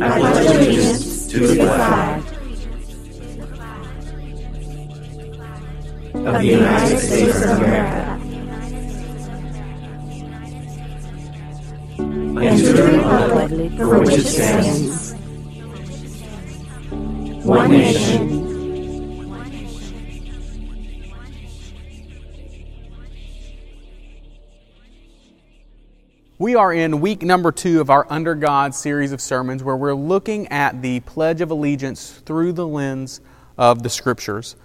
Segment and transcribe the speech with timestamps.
[0.00, 2.22] I pledge allegiance to the flag
[6.14, 8.18] of the United States of America
[11.98, 15.12] and to the republic for which it stands,
[17.44, 18.41] one nation,
[26.42, 29.94] We are in week number two of our Under God series of sermons where we're
[29.94, 33.20] looking at the Pledge of Allegiance through the lens
[33.56, 34.56] of the Scriptures.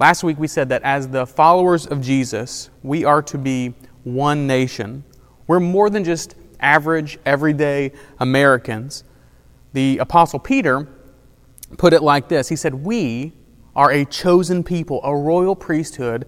[0.00, 4.46] Last week we said that as the followers of Jesus, we are to be one
[4.46, 5.04] nation.
[5.46, 9.04] We're more than just average, everyday Americans.
[9.74, 10.88] The Apostle Peter
[11.76, 13.34] put it like this He said, We
[13.74, 16.24] are a chosen people, a royal priesthood,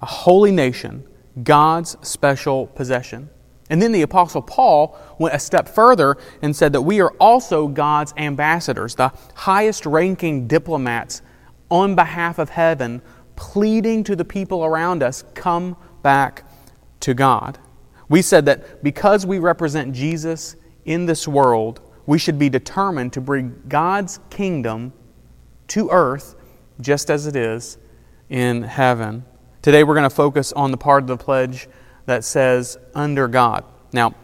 [0.00, 1.04] a holy nation,
[1.42, 3.28] God's special possession.
[3.68, 7.66] And then the Apostle Paul went a step further and said that we are also
[7.66, 11.22] God's ambassadors, the highest ranking diplomats
[11.70, 13.02] on behalf of heaven,
[13.34, 16.44] pleading to the people around us, come back
[17.00, 17.58] to God.
[18.08, 23.20] We said that because we represent Jesus in this world, we should be determined to
[23.20, 24.92] bring God's kingdom
[25.68, 26.36] to earth
[26.80, 27.78] just as it is
[28.28, 29.24] in heaven.
[29.60, 31.68] Today we're going to focus on the part of the pledge
[32.06, 33.64] that says under God.
[33.92, 34.14] Now,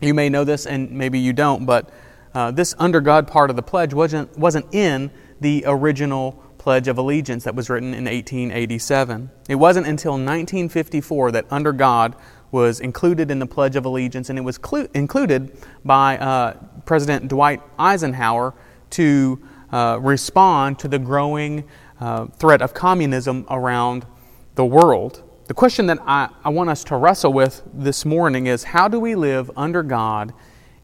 [0.00, 1.90] you may know this and maybe you don't, but
[2.34, 6.96] uh, this under God part of the pledge wasn't, wasn't in the original Pledge of
[6.96, 9.30] Allegiance that was written in 1887.
[9.48, 12.14] It wasn't until 1954 that under God
[12.52, 17.26] was included in the Pledge of Allegiance, and it was clu- included by uh, President
[17.26, 18.54] Dwight Eisenhower
[18.90, 21.64] to uh, respond to the growing
[21.98, 24.06] uh, threat of communism around
[24.54, 25.24] the world.
[25.52, 28.98] The question that I, I want us to wrestle with this morning is how do
[28.98, 30.32] we live under God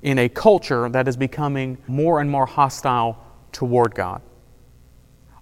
[0.02, 3.16] in a culture that is becoming more and more hostile
[3.50, 4.20] toward God?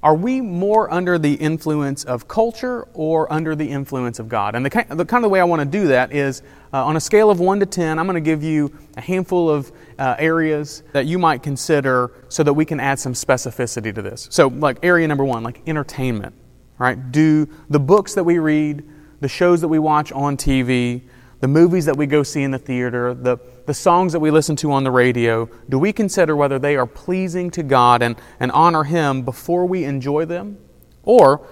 [0.00, 4.54] Are we more under the influence of culture or under the influence of God?
[4.54, 7.00] And the kind, the of way I want to do that is uh, on a
[7.00, 10.84] scale of 1 to 10, I'm going to give you a handful of uh, areas
[10.92, 14.28] that you might consider so that we can add some specificity to this.
[14.30, 16.32] So, like area number one, like entertainment,
[16.78, 17.10] right?
[17.10, 18.84] Do the books that we read,
[19.20, 21.02] the shows that we watch on TV,
[21.40, 24.56] the movies that we go see in the theater, the, the songs that we listen
[24.56, 28.50] to on the radio, do we consider whether they are pleasing to God and, and
[28.52, 30.58] honor Him before we enjoy them?
[31.02, 31.46] Or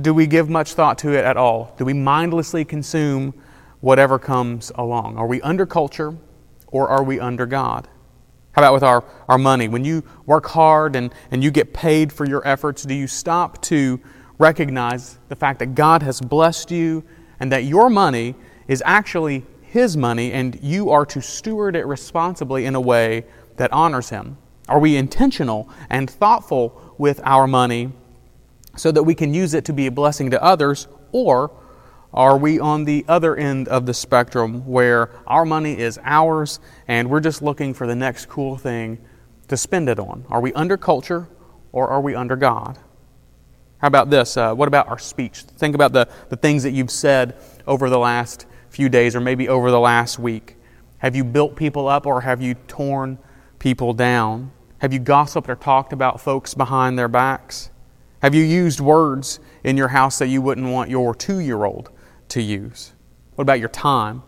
[0.00, 1.74] do we give much thought to it at all?
[1.78, 3.34] Do we mindlessly consume
[3.80, 5.16] whatever comes along?
[5.18, 6.16] Are we under culture
[6.68, 7.88] or are we under God?
[8.52, 9.68] How about with our, our money?
[9.68, 13.62] When you work hard and, and you get paid for your efforts, do you stop
[13.62, 14.00] to
[14.38, 17.04] recognize the fact that God has blessed you
[17.40, 18.34] and that your money
[18.68, 23.24] is actually His money and you are to steward it responsibly in a way
[23.56, 24.38] that honors Him?
[24.68, 27.92] Are we intentional and thoughtful with our money
[28.76, 30.88] so that we can use it to be a blessing to others?
[31.10, 31.50] Or
[32.14, 37.08] are we on the other end of the spectrum where our money is ours and
[37.10, 38.98] we're just looking for the next cool thing
[39.48, 40.24] to spend it on?
[40.28, 41.28] Are we under culture
[41.72, 42.78] or are we under God?
[43.82, 44.36] How about this?
[44.36, 45.40] Uh, what about our speech?
[45.42, 49.48] Think about the, the things that you've said over the last few days or maybe
[49.48, 50.56] over the last week.
[50.98, 53.18] Have you built people up or have you torn
[53.58, 54.52] people down?
[54.78, 57.70] Have you gossiped or talked about folks behind their backs?
[58.22, 61.90] Have you used words in your house that you wouldn't want your two year old
[62.28, 62.92] to use?
[63.34, 64.22] What about your time?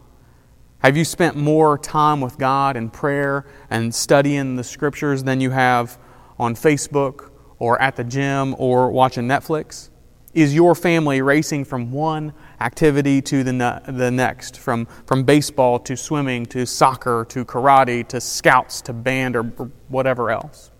[0.81, 5.51] Have you spent more time with God in prayer and studying the scriptures than you
[5.51, 5.97] have
[6.41, 9.91] on Facebook or at the gym or watching Netflix?
[10.35, 15.79] Is your family racing from one activity to the, ne- the next, from, from baseball
[15.81, 19.45] to swimming to soccer to karate to scouts to band or
[19.89, 20.73] whatever else?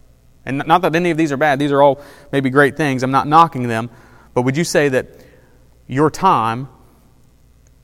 [0.45, 2.01] And not that any of these are bad, these are all
[2.33, 3.03] maybe great things.
[3.03, 3.91] I'm not knocking them.
[4.35, 5.07] But would you say that
[5.87, 6.69] your time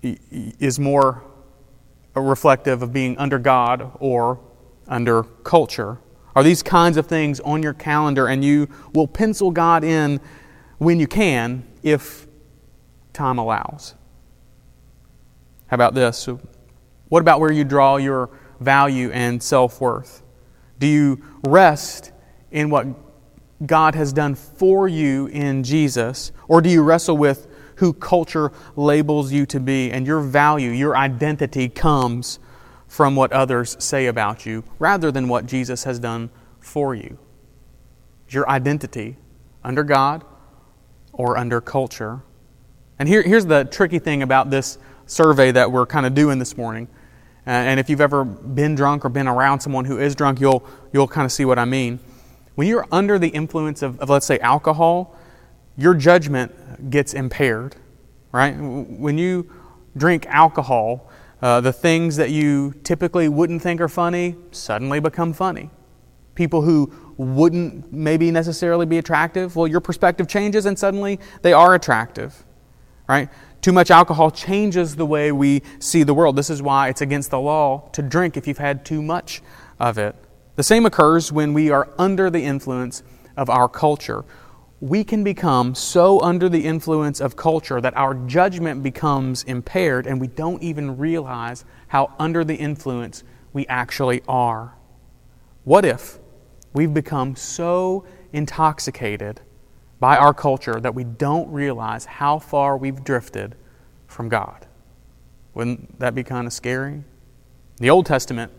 [0.02, 1.22] is more
[2.14, 4.40] reflective of being under God or
[4.88, 5.98] under culture?
[6.34, 10.20] Are these kinds of things on your calendar and you will pencil God in
[10.78, 12.26] when you can if
[13.12, 13.94] time allows?
[15.66, 16.28] How about this?
[17.08, 20.22] What about where you draw your value and self worth?
[20.78, 22.12] Do you rest
[22.50, 22.86] in what
[23.66, 26.32] God has done for you in Jesus?
[26.48, 30.96] Or do you wrestle with who culture labels you to be and your value, your
[30.96, 32.38] identity comes
[32.90, 36.28] from what others say about you rather than what Jesus has done
[36.58, 37.16] for you.
[38.28, 39.16] Your identity
[39.62, 40.24] under God
[41.12, 42.22] or under culture.
[42.98, 44.76] And here, here's the tricky thing about this
[45.06, 46.88] survey that we're kind of doing this morning.
[47.46, 50.66] Uh, and if you've ever been drunk or been around someone who is drunk, you'll,
[50.92, 52.00] you'll kind of see what I mean.
[52.56, 55.16] When you're under the influence of, of, let's say, alcohol,
[55.76, 57.76] your judgment gets impaired,
[58.32, 58.50] right?
[58.58, 59.48] When you
[59.96, 61.08] drink alcohol,
[61.42, 65.70] uh, the things that you typically wouldn't think are funny suddenly become funny.
[66.34, 71.74] People who wouldn't maybe necessarily be attractive, well, your perspective changes and suddenly they are
[71.74, 72.44] attractive,
[73.08, 73.28] right?
[73.60, 76.36] Too much alcohol changes the way we see the world.
[76.36, 79.42] This is why it's against the law to drink if you've had too much
[79.78, 80.14] of it.
[80.56, 83.02] The same occurs when we are under the influence
[83.36, 84.24] of our culture.
[84.80, 90.20] We can become so under the influence of culture that our judgment becomes impaired and
[90.20, 93.22] we don't even realize how under the influence
[93.52, 94.74] we actually are.
[95.64, 96.18] What if
[96.72, 99.40] we've become so intoxicated
[100.00, 103.54] by our culture that we don't realize how far we've drifted
[104.06, 104.66] from God.
[105.54, 106.94] Wouldn't that be kind of scary?
[106.94, 107.04] In
[107.78, 108.50] the Old Testament,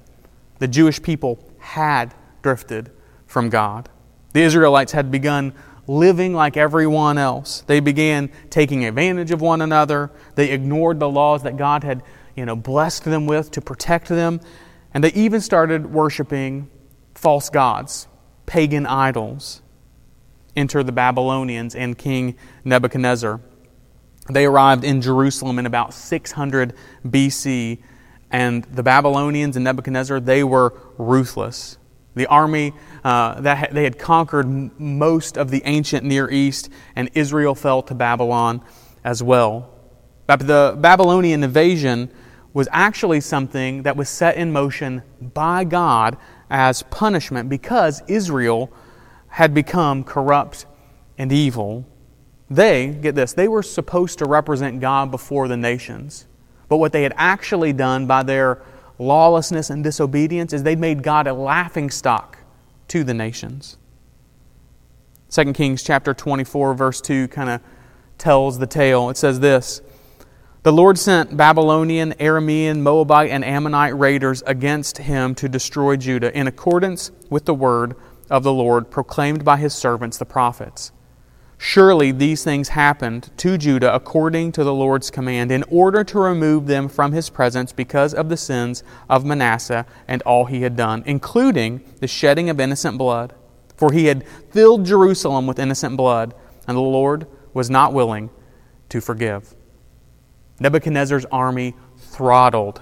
[0.59, 2.13] the Jewish people had
[2.43, 2.91] drifted
[3.25, 3.89] from God.
[4.33, 5.53] The Israelites had begun
[5.91, 7.61] living like everyone else.
[7.67, 10.11] They began taking advantage of one another.
[10.35, 12.03] They ignored the laws that God had,
[12.35, 14.39] you know, blessed them with to protect them,
[14.93, 16.69] and they even started worshiping
[17.13, 18.07] false gods,
[18.45, 19.61] pagan idols
[20.55, 23.39] enter the Babylonians and King Nebuchadnezzar.
[24.29, 26.73] They arrived in Jerusalem in about 600
[27.05, 27.81] BC,
[28.29, 31.77] and the Babylonians and Nebuchadnezzar, they were ruthless.
[32.15, 32.73] The army
[33.03, 37.95] uh, that they had conquered most of the ancient Near East, and Israel fell to
[37.95, 38.63] Babylon
[39.03, 39.69] as well.
[40.27, 42.11] The Babylonian invasion
[42.53, 46.17] was actually something that was set in motion by God
[46.49, 48.71] as punishment because Israel
[49.27, 50.65] had become corrupt
[51.17, 51.85] and evil.
[52.49, 56.27] They, get this, they were supposed to represent God before the nations.
[56.67, 58.61] But what they had actually done by their
[59.01, 62.37] lawlessness and disobedience is they'd made God a laughing stock
[62.89, 63.77] to the nations.
[65.31, 67.61] 2 Kings chapter 24 verse 2 kind of
[68.17, 69.09] tells the tale.
[69.09, 69.81] It says this,
[70.63, 76.45] the Lord sent Babylonian, Aramean, Moabite, and Ammonite raiders against him to destroy Judah in
[76.45, 77.95] accordance with the word
[78.29, 80.91] of the Lord proclaimed by his servants the prophets.
[81.63, 86.65] Surely these things happened to Judah according to the Lord's command, in order to remove
[86.65, 91.03] them from his presence because of the sins of Manasseh and all he had done,
[91.05, 93.35] including the shedding of innocent blood.
[93.77, 96.33] For he had filled Jerusalem with innocent blood,
[96.67, 98.31] and the Lord was not willing
[98.89, 99.53] to forgive.
[100.59, 102.81] Nebuchadnezzar's army throttled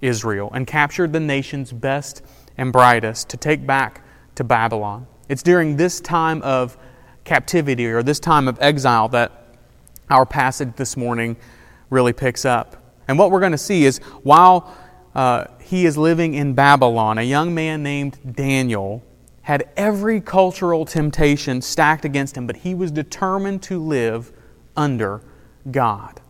[0.00, 2.22] Israel and captured the nation's best
[2.56, 4.04] and brightest to take back
[4.36, 5.08] to Babylon.
[5.28, 6.78] It's during this time of
[7.24, 9.56] captivity or this time of exile that
[10.08, 11.36] our passage this morning
[11.90, 12.76] really picks up.
[13.08, 14.76] And what we're going to see is while
[15.14, 19.02] uh, he is living in Babylon, a young man named Daniel
[19.42, 24.32] had every cultural temptation stacked against him, but he was determined to live
[24.76, 25.22] under
[25.70, 26.20] God.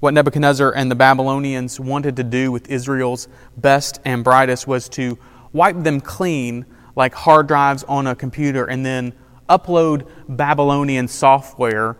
[0.00, 3.26] What Nebuchadnezzar and the Babylonians wanted to do with Israel's
[3.56, 5.18] best and brightest was to
[5.52, 9.12] wipe them clean like hard drives on a computer, and then
[9.48, 11.96] upload Babylonian software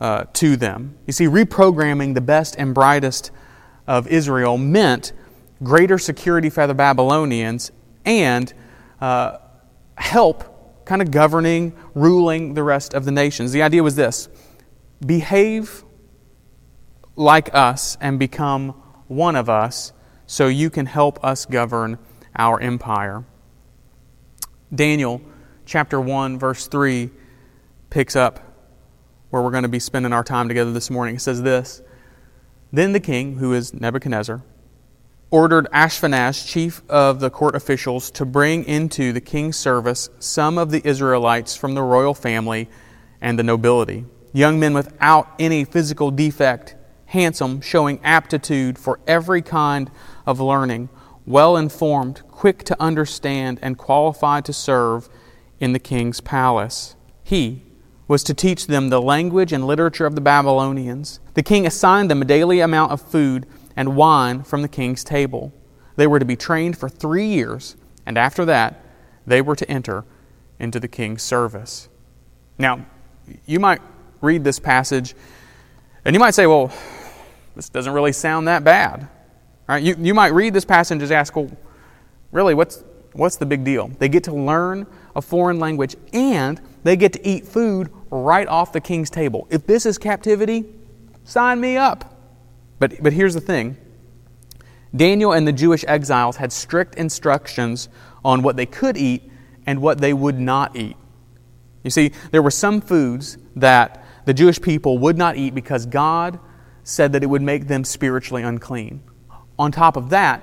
[0.00, 0.96] uh, to them.
[1.06, 3.30] You see, reprogramming the best and brightest
[3.86, 5.12] of Israel meant
[5.62, 7.70] greater security for the Babylonians
[8.04, 8.52] and
[9.00, 9.38] uh,
[9.96, 13.52] help kind of governing, ruling the rest of the nations.
[13.52, 14.28] The idea was this
[15.04, 15.84] behave
[17.16, 18.70] like us and become
[19.06, 19.92] one of us
[20.26, 21.98] so you can help us govern
[22.36, 23.24] our empire.
[24.74, 25.20] Daniel
[25.70, 27.10] chapter 1, verse 3
[27.90, 28.40] picks up
[29.30, 31.14] where we're going to be spending our time together this morning.
[31.14, 31.80] It says this
[32.72, 34.42] Then the king, who is Nebuchadnezzar,
[35.30, 40.72] ordered Ashpenaz, chief of the court officials, to bring into the king's service some of
[40.72, 42.68] the Israelites from the royal family
[43.20, 46.74] and the nobility, young men without any physical defect,
[47.06, 49.88] handsome, showing aptitude for every kind
[50.26, 50.88] of learning
[51.26, 55.08] well informed, quick to understand, and qualified to serve
[55.60, 56.96] in the king's palace.
[57.22, 57.62] He
[58.08, 61.20] was to teach them the language and literature of the Babylonians.
[61.34, 65.52] The king assigned them a daily amount of food and wine from the king's table.
[65.94, 68.84] They were to be trained for three years, and after that,
[69.26, 70.04] they were to enter
[70.58, 71.88] into the king's service.
[72.58, 72.84] Now,
[73.46, 73.80] you might
[74.20, 75.14] read this passage
[76.04, 76.72] and you might say, well,
[77.54, 79.08] this doesn't really sound that bad.
[79.68, 79.82] Right?
[79.82, 81.50] You, you might read this passage and just ask, well,
[82.32, 83.88] really, what's, what's the big deal?
[83.98, 88.72] They get to learn a foreign language and they get to eat food right off
[88.72, 89.46] the king's table.
[89.50, 90.64] If this is captivity,
[91.24, 92.16] sign me up.
[92.78, 93.76] But, but here's the thing
[94.94, 97.88] Daniel and the Jewish exiles had strict instructions
[98.24, 99.30] on what they could eat
[99.66, 100.96] and what they would not eat.
[101.84, 106.38] You see, there were some foods that the Jewish people would not eat because God
[106.82, 109.02] said that it would make them spiritually unclean.
[109.58, 110.42] On top of that,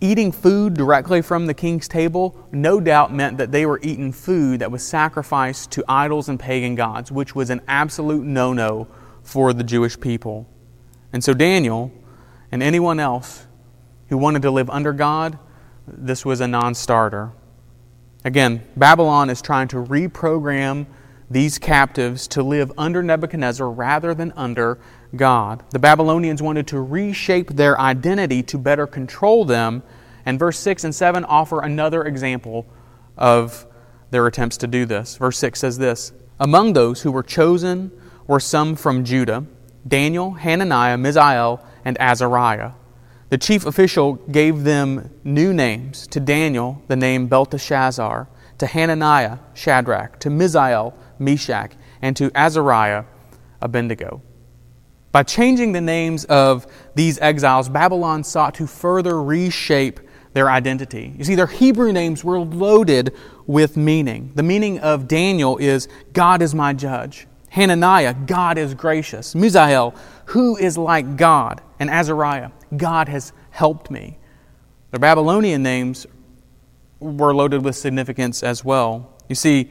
[0.00, 4.60] eating food directly from the king's table no doubt meant that they were eating food
[4.60, 8.86] that was sacrificed to idols and pagan gods, which was an absolute no no
[9.22, 10.46] for the Jewish people.
[11.12, 11.92] And so Daniel
[12.52, 13.46] and anyone else
[14.08, 15.38] who wanted to live under God,
[15.86, 17.32] this was a non starter.
[18.24, 20.86] Again, Babylon is trying to reprogram
[21.30, 24.78] these captives to live under Nebuchadnezzar rather than under
[25.16, 25.64] God.
[25.70, 29.82] The Babylonians wanted to reshape their identity to better control them,
[30.26, 32.66] and verse 6 and 7 offer another example
[33.16, 33.66] of
[34.10, 35.16] their attempts to do this.
[35.16, 37.90] Verse 6 says this Among those who were chosen
[38.26, 39.44] were some from Judah
[39.86, 42.72] Daniel, Hananiah, Mishael, and Azariah.
[43.30, 46.06] The chief official gave them new names.
[46.08, 53.04] To Daniel, the name Belteshazzar, to Hananiah, Shadrach, to Mishael, Meshach, and to Azariah,
[53.60, 54.22] Abednego.
[55.10, 60.00] By changing the names of these exiles, Babylon sought to further reshape
[60.34, 61.14] their identity.
[61.16, 63.14] You see, their Hebrew names were loaded
[63.46, 64.32] with meaning.
[64.34, 67.26] The meaning of Daniel is God is my judge.
[67.48, 69.34] Hananiah, God is gracious.
[69.34, 69.94] Mishael,
[70.26, 71.62] who is like God?
[71.80, 74.18] And Azariah, God has helped me.
[74.90, 76.06] Their Babylonian names
[77.00, 79.14] were loaded with significance as well.
[79.28, 79.70] You see,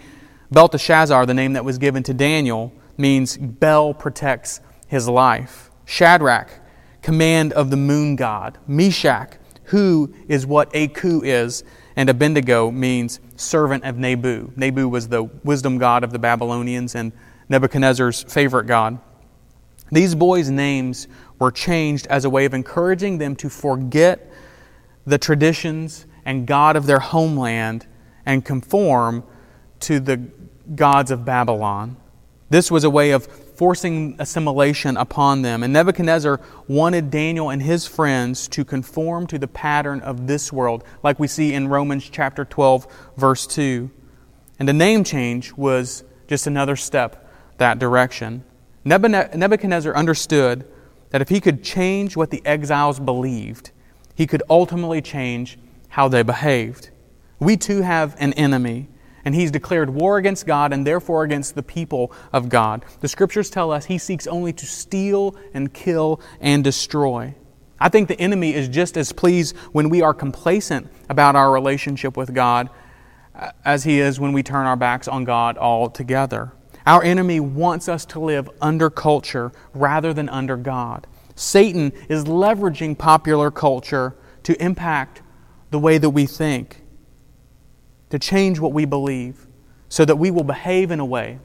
[0.52, 5.70] Belteshazzar, the name that was given to Daniel, means Bel protects his life.
[5.86, 6.50] Shadrach,
[7.02, 8.58] command of the moon god.
[8.68, 11.64] Meshach, who is what Aku is.
[11.96, 14.52] And Abednego means servant of Nabu.
[14.56, 17.12] Nabu was the wisdom god of the Babylonians and
[17.50, 19.00] Nebuchadnezzar's favorite god.
[19.92, 21.08] These boys' names
[21.40, 24.32] were changed as a way of encouraging them to forget
[25.06, 27.88] the traditions and God of their homeland
[28.26, 29.24] and conform
[29.82, 30.18] to the
[30.76, 31.96] gods of Babylon.
[32.50, 33.28] This was a way of
[33.58, 35.64] forcing assimilation upon them.
[35.64, 40.84] And Nebuchadnezzar wanted Daniel and his friends to conform to the pattern of this world,
[41.02, 42.88] like we see in Romans chapter 12,
[43.18, 43.90] verse 2.
[44.60, 48.44] And the name change was just another step that direction.
[48.86, 50.66] Nebuchadnezzar understood
[51.10, 53.72] that if he could change what the exiles believed,
[54.14, 55.58] he could ultimately change
[55.90, 56.92] how they behaved.
[57.40, 58.88] We too have an enemy,
[59.28, 62.86] and he's declared war against God and therefore against the people of God.
[63.02, 67.36] The scriptures tell us he seeks only to steal and kill and destroy.
[67.78, 72.16] I think the enemy is just as pleased when we are complacent about our relationship
[72.16, 72.70] with God
[73.36, 76.54] uh, as he is when we turn our backs on God altogether.
[76.86, 81.06] Our enemy wants us to live under culture rather than under God.
[81.36, 85.22] Satan is leveraging popular culture to impact
[85.72, 86.82] the way that we think,
[88.10, 89.48] to change what we believe,
[89.90, 91.40] so that we will behave in a way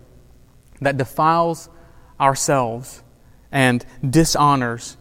[0.81, 1.69] that defiles
[2.21, 3.03] ourselves
[3.51, 4.97] and dishonors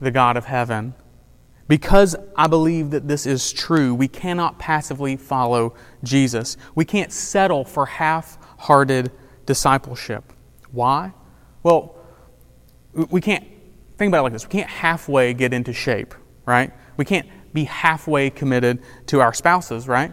[0.00, 0.94] the God of heaven.
[1.66, 6.56] Because I believe that this is true, we cannot passively follow Jesus.
[6.74, 9.12] We can't settle for half hearted
[9.44, 10.32] discipleship.
[10.72, 11.12] Why?
[11.62, 11.94] Well,
[13.10, 13.44] we can't,
[13.98, 16.14] think about it like this we can't halfway get into shape,
[16.46, 16.72] right?
[16.96, 20.12] We can't be halfway committed to our spouses, right?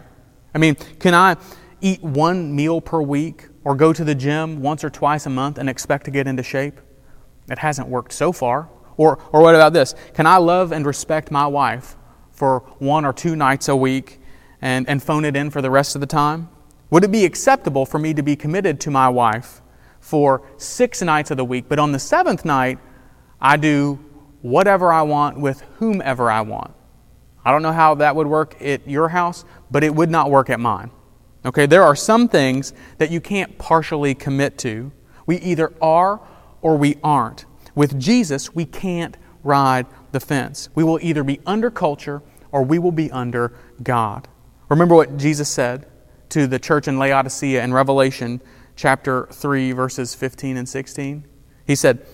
[0.56, 1.36] I mean, can I
[1.82, 5.58] eat one meal per week or go to the gym once or twice a month
[5.58, 6.80] and expect to get into shape?
[7.50, 8.70] It hasn't worked so far.
[8.96, 9.94] Or, or what about this?
[10.14, 11.94] Can I love and respect my wife
[12.32, 14.18] for one or two nights a week
[14.62, 16.48] and, and phone it in for the rest of the time?
[16.88, 19.60] Would it be acceptable for me to be committed to my wife
[20.00, 22.78] for six nights of the week, but on the seventh night,
[23.42, 23.98] I do
[24.40, 26.75] whatever I want with whomever I want?
[27.46, 30.50] I don't know how that would work at your house, but it would not work
[30.50, 30.90] at mine.
[31.44, 34.90] Okay, there are some things that you can't partially commit to.
[35.26, 36.20] We either are
[36.60, 37.44] or we aren't.
[37.76, 40.70] With Jesus, we can't ride the fence.
[40.74, 44.26] We will either be under culture or we will be under God.
[44.68, 45.86] Remember what Jesus said
[46.30, 48.40] to the church in Laodicea in Revelation
[48.74, 51.24] chapter 3, verses 15 and 16?
[51.64, 52.04] He said,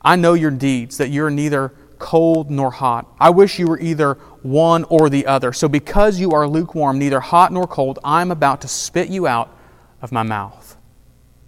[0.00, 3.06] I know your deeds, that you're neither cold nor hot.
[3.20, 5.52] I wish you were either one or the other.
[5.52, 9.54] So because you are lukewarm, neither hot nor cold, I'm about to spit you out
[10.02, 10.76] of my mouth.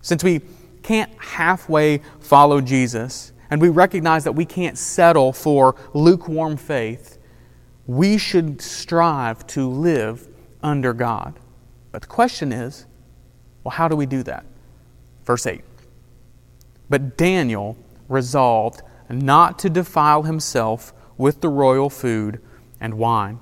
[0.00, 0.40] Since we
[0.82, 7.18] can't halfway follow Jesus, and we recognize that we can't settle for lukewarm faith,
[7.86, 10.28] we should strive to live
[10.62, 11.38] under God.
[11.90, 12.86] But the question is
[13.64, 14.44] well, how do we do that?
[15.24, 15.62] Verse 8.
[16.88, 17.76] But Daniel
[18.08, 22.40] resolved not to defile himself with the royal food,
[22.82, 23.40] and wine.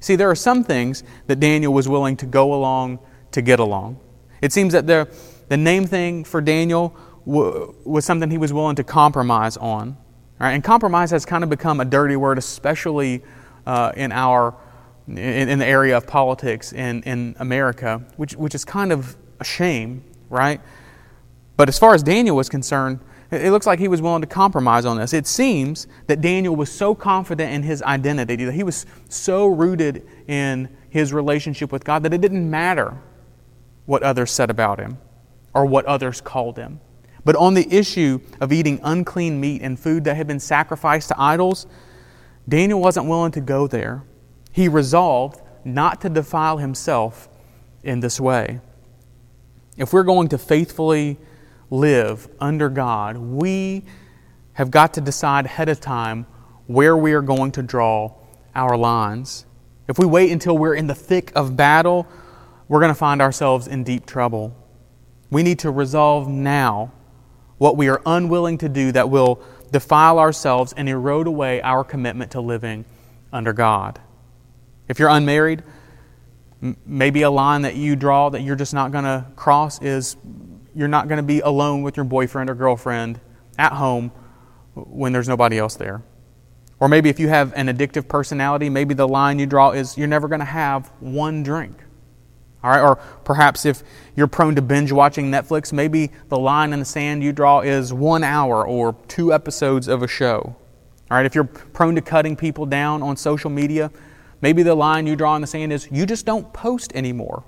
[0.00, 2.98] See, there are some things that Daniel was willing to go along
[3.32, 4.00] to get along.
[4.40, 5.08] It seems that the,
[5.48, 9.96] the name thing for Daniel w- was something he was willing to compromise on.
[10.40, 10.52] Right?
[10.52, 13.22] And compromise has kind of become a dirty word, especially
[13.66, 14.54] uh, in our
[15.08, 15.16] in,
[15.48, 20.04] in, the area of politics in, in America, which, which is kind of a shame,
[20.28, 20.60] right?
[21.56, 24.84] But as far as Daniel was concerned, it looks like he was willing to compromise
[24.84, 25.12] on this.
[25.12, 30.06] It seems that Daniel was so confident in his identity, that he was so rooted
[30.26, 32.96] in his relationship with God, that it didn't matter
[33.84, 34.98] what others said about him
[35.52, 36.80] or what others called him.
[37.24, 41.20] But on the issue of eating unclean meat and food that had been sacrificed to
[41.20, 41.66] idols,
[42.48, 44.02] Daniel wasn't willing to go there.
[44.52, 47.28] He resolved not to defile himself
[47.82, 48.60] in this way.
[49.76, 51.18] If we're going to faithfully
[51.70, 53.84] live under God, we
[54.54, 56.26] have got to decide ahead of time
[56.66, 58.12] where we are going to draw
[58.54, 59.46] our lines.
[59.86, 62.06] If we wait until we're in the thick of battle,
[62.68, 64.54] we're going to find ourselves in deep trouble.
[65.30, 66.92] We need to resolve now
[67.58, 72.32] what we are unwilling to do that will defile ourselves and erode away our commitment
[72.32, 72.84] to living
[73.32, 74.00] under God.
[74.88, 75.62] If you're unmarried,
[76.86, 80.16] maybe a line that you draw that you're just not going to cross is
[80.78, 83.20] you're not going to be alone with your boyfriend or girlfriend
[83.58, 84.12] at home
[84.74, 86.04] when there's nobody else there.
[86.78, 90.06] Or maybe if you have an addictive personality, maybe the line you draw is you're
[90.06, 91.76] never going to have one drink.
[92.62, 92.94] All right, or
[93.24, 93.82] perhaps if
[94.14, 97.92] you're prone to binge watching Netflix, maybe the line in the sand you draw is
[97.92, 100.54] one hour or two episodes of a show.
[101.10, 103.90] All right, if you're prone to cutting people down on social media,
[104.40, 107.42] maybe the line you draw in the sand is you just don't post anymore.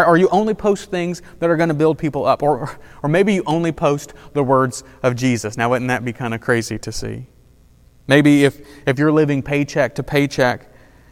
[0.00, 2.42] Right, or you only post things that are going to build people up.
[2.42, 5.56] Or, or maybe you only post the words of Jesus.
[5.56, 7.26] Now, wouldn't that be kind of crazy to see?
[8.06, 10.70] Maybe if, if you're living paycheck to paycheck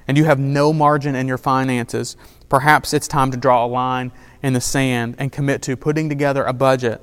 [0.09, 2.17] and you have no margin in your finances,
[2.53, 4.13] Perhaps it's time to draw a line
[4.43, 7.01] in the sand and commit to putting together a budget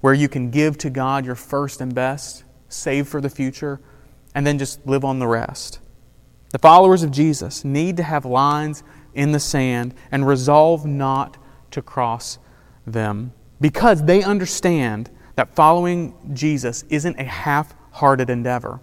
[0.00, 3.80] where you can give to God your first and best, save for the future,
[4.32, 5.80] and then just live on the rest.
[6.50, 8.84] The followers of Jesus need to have lines
[9.16, 11.36] in the sand and resolve not
[11.72, 12.38] to cross
[12.86, 18.80] them because they understand that following Jesus isn't a half hearted endeavor.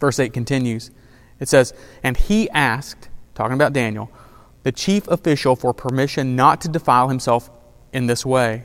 [0.00, 0.90] Verse 8 continues.
[1.38, 4.10] It says, And he asked, talking about Daniel,
[4.62, 7.50] the chief official for permission not to defile himself
[7.92, 8.64] in this way.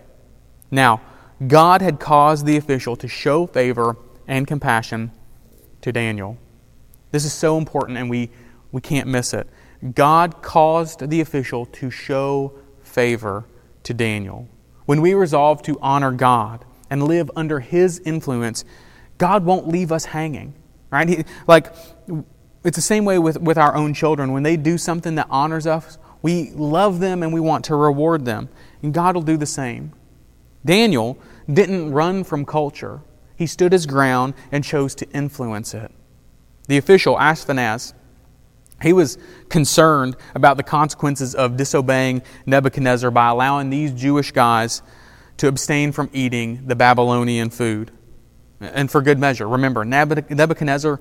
[0.72, 1.02] Now,
[1.48, 5.12] God had caused the official to show favor and compassion
[5.82, 6.38] to Daniel.
[7.12, 8.30] This is so important and we,
[8.72, 9.48] we can't miss it.
[9.96, 13.46] God caused the official to show favor
[13.84, 14.48] to Daniel.
[14.86, 18.64] When we resolve to honor God and live under His influence,
[19.18, 20.54] God won't leave us hanging.
[20.92, 21.08] Right?
[21.08, 21.74] He, like
[22.64, 24.34] it's the same way with, with our own children.
[24.34, 28.26] When they do something that honors us, we love them and we want to reward
[28.26, 28.50] them.
[28.84, 29.94] And God will do the same.
[30.64, 31.18] Daniel
[31.52, 33.02] didn't run from culture,
[33.36, 35.92] he stood his ground and chose to influence it.
[36.68, 37.94] The official, asked Ashpenaz,
[38.82, 39.18] he was
[39.50, 44.82] concerned about the consequences of disobeying Nebuchadnezzar by allowing these Jewish guys
[45.38, 47.92] to abstain from eating the Babylonian food.
[48.60, 49.48] And for good measure.
[49.48, 51.00] Remember, Nebuchadnezzar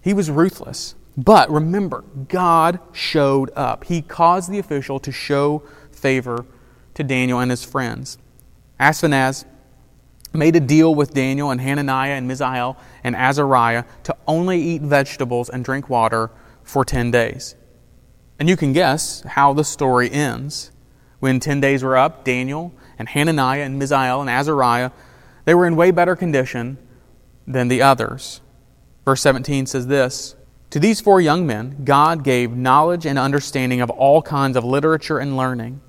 [0.00, 0.94] he was ruthless.
[1.16, 3.84] But remember, God showed up.
[3.84, 6.46] He caused the official to show favor
[6.94, 8.18] to Daniel and his friends.
[8.78, 9.44] Ashpenaz
[10.32, 15.48] made a deal with Daniel and Hananiah and Mishael and Azariah to only eat vegetables
[15.48, 16.30] and drink water
[16.66, 17.54] for 10 days.
[18.38, 20.70] And you can guess how the story ends.
[21.20, 24.90] When 10 days were up, Daniel and Hananiah and Mishael and Azariah,
[25.46, 26.76] they were in way better condition
[27.46, 28.42] than the others.
[29.04, 30.34] Verse 17 says this
[30.70, 35.18] To these four young men, God gave knowledge and understanding of all kinds of literature
[35.18, 35.80] and learning.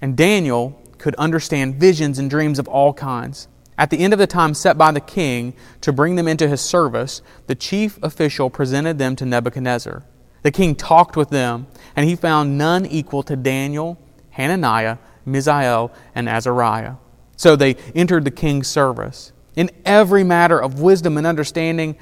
[0.00, 3.48] And Daniel could understand visions and dreams of all kinds.
[3.76, 6.60] At the end of the time set by the king to bring them into his
[6.60, 10.04] service, the chief official presented them to Nebuchadnezzar.
[10.42, 13.98] The king talked with them, and he found none equal to Daniel,
[14.30, 16.94] Hananiah, Mishael, and Azariah.
[17.36, 19.32] So they entered the king's service.
[19.56, 21.96] In every matter of wisdom and understanding,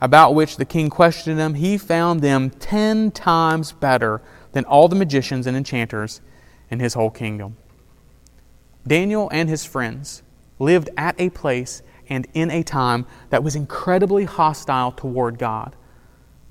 [0.00, 4.96] about which the king questioned them, he found them ten times better than all the
[4.96, 6.20] magicians and enchanters
[6.70, 7.56] in his whole kingdom.
[8.86, 10.22] Daniel and his friends
[10.58, 15.76] lived at a place and in a time that was incredibly hostile toward God,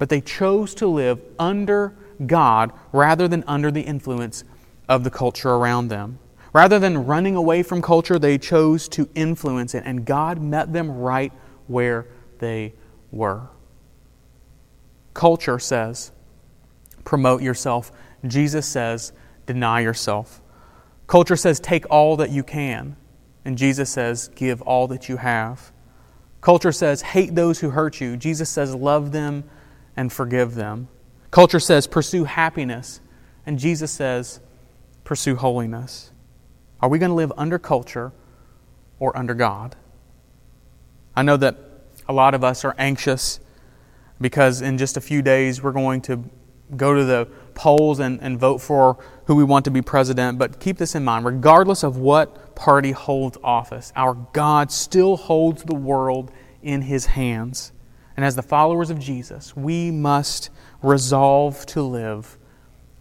[0.01, 4.43] but they chose to live under God rather than under the influence
[4.89, 6.17] of the culture around them.
[6.53, 10.89] Rather than running away from culture, they chose to influence it, and God met them
[10.89, 11.31] right
[11.67, 12.07] where
[12.39, 12.73] they
[13.11, 13.43] were.
[15.13, 16.11] Culture says
[17.03, 17.91] promote yourself.
[18.25, 19.13] Jesus says,
[19.45, 20.41] deny yourself.
[21.05, 22.95] Culture says, take all that you can.
[23.45, 25.71] And Jesus says, give all that you have.
[26.41, 28.17] Culture says, hate those who hurt you.
[28.17, 29.43] Jesus says, love them
[29.95, 30.87] and forgive them.
[31.31, 33.01] Culture says, pursue happiness.
[33.45, 34.39] And Jesus says,
[35.03, 36.11] pursue holiness.
[36.81, 38.11] Are we going to live under culture
[38.99, 39.75] or under God?
[41.15, 41.57] I know that
[42.07, 43.39] a lot of us are anxious
[44.19, 46.23] because in just a few days we're going to
[46.77, 50.39] go to the polls and, and vote for who we want to be president.
[50.39, 55.63] But keep this in mind regardless of what party holds office, our God still holds
[55.63, 57.71] the world in his hands.
[58.21, 60.51] And as the followers of Jesus, we must
[60.83, 62.37] resolve to live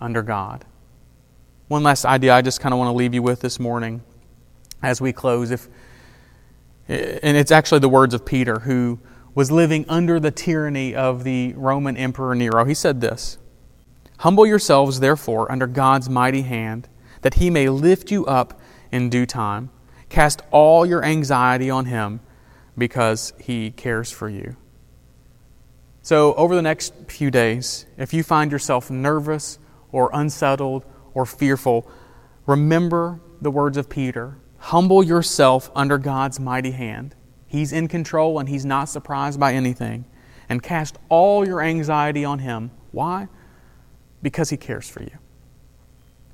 [0.00, 0.64] under God.
[1.68, 4.00] One last idea I just kind of want to leave you with this morning
[4.83, 5.50] as we close.
[5.50, 5.68] If,
[6.88, 8.98] and it's actually the words of Peter, who
[9.35, 12.64] was living under the tyranny of the Roman Emperor Nero.
[12.64, 13.37] He said this
[14.20, 16.88] Humble yourselves, therefore, under God's mighty hand,
[17.20, 18.59] that he may lift you up
[18.90, 19.68] in due time.
[20.09, 22.20] Cast all your anxiety on him,
[22.78, 24.56] because he cares for you.
[26.03, 29.59] So, over the next few days, if you find yourself nervous
[29.93, 31.91] or unsettled or fearful,
[32.47, 37.15] remember the words of Peter Humble yourself under God's mighty hand.
[37.47, 40.05] He's in control and He's not surprised by anything.
[40.51, 42.71] And cast all your anxiety on Him.
[42.93, 43.29] Why?
[44.23, 45.19] because He cares for you.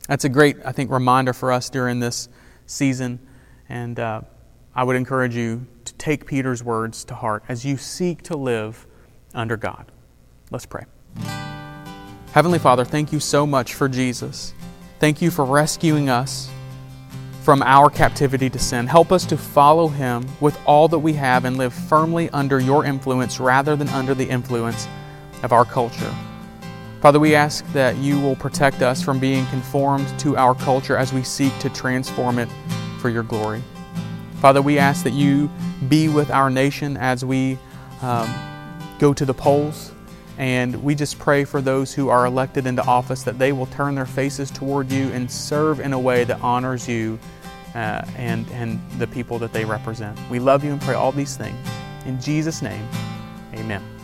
[0.09, 2.29] That's a great, I think, reminder for us during this
[2.67, 3.19] season.
[3.69, 4.23] And uh,
[4.75, 8.87] I would encourage you to take Peter's words to heart as you seek to live
[9.37, 9.93] under God.
[10.51, 10.85] Let's pray.
[12.33, 14.53] Heavenly Father, thank you so much for Jesus.
[14.99, 16.51] Thank you for rescuing us
[17.43, 18.87] from our captivity to sin.
[18.87, 22.85] Help us to follow Him with all that we have and live firmly under your
[22.85, 24.89] influence rather than under the influence
[25.43, 26.13] of our culture.
[27.01, 31.13] Father, we ask that you will protect us from being conformed to our culture as
[31.13, 32.49] we seek to transform it
[32.99, 33.63] for your glory.
[34.41, 35.49] Father, we ask that you
[35.89, 37.59] be with our nation as we
[38.03, 38.29] um,
[38.99, 39.93] go to the polls.
[40.39, 43.95] And we just pray for those who are elected into office that they will turn
[43.95, 47.19] their faces toward you and serve in a way that honors you
[47.75, 50.19] uh, and, and the people that they represent.
[50.31, 51.57] We love you and pray all these things.
[52.05, 52.87] In Jesus' name,
[53.55, 53.96] amen.